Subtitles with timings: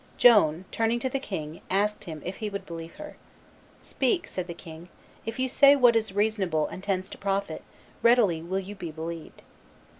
[0.17, 3.17] Joan, turning to the king, asked him if he would believe her.
[3.79, 4.89] "Speak," said the king;
[5.27, 7.61] "if you say what is reasonable and tends to profit,
[8.01, 9.43] readily will you be believed."